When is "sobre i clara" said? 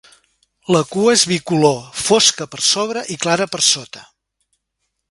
2.71-3.49